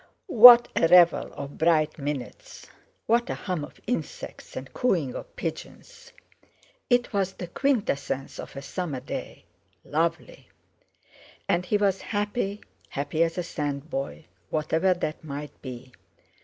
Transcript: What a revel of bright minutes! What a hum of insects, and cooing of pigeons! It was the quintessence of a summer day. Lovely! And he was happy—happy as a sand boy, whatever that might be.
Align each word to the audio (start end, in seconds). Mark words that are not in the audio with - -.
What 0.25 0.67
a 0.75 0.87
revel 0.87 1.31
of 1.33 1.59
bright 1.59 1.99
minutes! 1.99 2.65
What 3.05 3.29
a 3.29 3.35
hum 3.35 3.63
of 3.63 3.79
insects, 3.85 4.55
and 4.55 4.73
cooing 4.73 5.13
of 5.13 5.35
pigeons! 5.35 6.11
It 6.89 7.13
was 7.13 7.33
the 7.33 7.45
quintessence 7.45 8.39
of 8.39 8.55
a 8.55 8.63
summer 8.63 8.99
day. 8.99 9.45
Lovely! 9.85 10.49
And 11.47 11.67
he 11.67 11.77
was 11.77 12.01
happy—happy 12.01 13.21
as 13.23 13.37
a 13.37 13.43
sand 13.43 13.91
boy, 13.91 14.25
whatever 14.49 14.95
that 14.95 15.23
might 15.23 15.61
be. 15.61 15.93